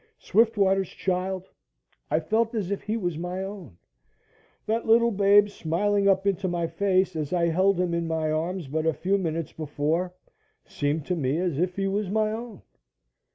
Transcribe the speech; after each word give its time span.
Swiftwater's 0.17 0.89
child, 0.89 1.47
I 2.09 2.19
felt 2.21 2.55
as 2.55 2.71
if 2.71 2.81
he 2.81 2.97
was 2.97 3.19
my 3.19 3.43
own 3.43 3.77
that 4.65 4.87
little 4.87 5.11
babe 5.11 5.47
smiling 5.49 6.07
up 6.07 6.25
into 6.25 6.47
my 6.47 6.65
face 6.65 7.15
as 7.15 7.31
I 7.33 7.45
had 7.45 7.53
held 7.53 7.79
him 7.79 7.93
in 7.93 8.07
my 8.07 8.31
arms 8.31 8.67
but 8.67 8.87
a 8.87 8.93
few 8.93 9.19
minutes 9.19 9.53
before, 9.53 10.15
seemed 10.65 11.05
to 11.05 11.15
me 11.15 11.37
as 11.37 11.59
if 11.59 11.75
he 11.75 11.85
was 11.87 12.09
my 12.09 12.31
own. 12.31 12.63